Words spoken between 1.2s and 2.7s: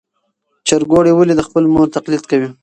د خپلې مور تقلید کوي؟